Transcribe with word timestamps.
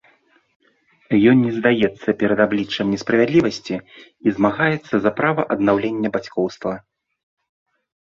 Ён 1.31 1.37
не 1.45 1.51
здаецца 1.57 2.09
перад 2.21 2.39
абліччам 2.45 2.85
несправядлівасці 2.93 3.75
і 4.31 4.33
змагаецца 4.39 4.95
за 5.03 5.11
права 5.21 5.41
аднаўлення 5.57 6.09
бацькоўства. 6.17 6.73